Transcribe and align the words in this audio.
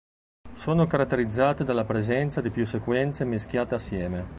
Sono 0.55 0.87
caratterizzate 0.87 1.63
dalla 1.63 1.83
presenza 1.85 2.41
di 2.41 2.49
più 2.49 2.65
sequenze 2.65 3.23
mischiate 3.23 3.75
assieme. 3.75 4.25